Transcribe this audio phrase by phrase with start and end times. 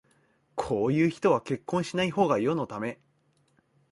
[0.55, 2.99] こういう人は結婚しないほうが世のため